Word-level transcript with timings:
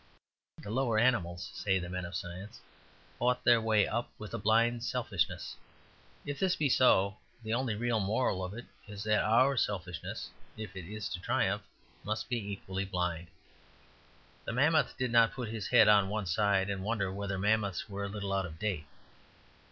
The 0.63 0.71
lower 0.71 0.97
animals, 0.97 1.51
say 1.53 1.77
the 1.77 1.87
men 1.87 2.05
of 2.05 2.15
science, 2.15 2.59
fought 3.19 3.43
their 3.43 3.61
way 3.61 3.85
up 3.87 4.09
with 4.17 4.33
a 4.33 4.39
blind 4.39 4.83
selfishness. 4.83 5.55
If 6.25 6.39
this 6.39 6.55
be 6.55 6.69
so, 6.69 7.19
the 7.43 7.53
only 7.53 7.75
real 7.75 7.99
moral 7.99 8.43
of 8.43 8.55
it 8.55 8.65
is 8.87 9.03
that 9.03 9.23
our 9.23 9.51
unselfishness, 9.51 10.31
if 10.57 10.75
it 10.75 10.91
is 10.91 11.07
to 11.09 11.19
triumph, 11.19 11.61
must 12.03 12.29
be 12.29 12.51
equally 12.51 12.83
blind. 12.83 13.27
The 14.43 14.53
mammoth 14.53 14.97
did 14.97 15.11
not 15.11 15.33
put 15.33 15.49
his 15.49 15.67
head 15.67 15.87
on 15.87 16.09
one 16.09 16.25
side 16.25 16.71
and 16.71 16.83
wonder 16.83 17.13
whether 17.13 17.37
mammoths 17.37 17.87
were 17.87 18.03
a 18.05 18.09
little 18.09 18.33
out 18.33 18.47
of 18.47 18.57
date. 18.57 18.87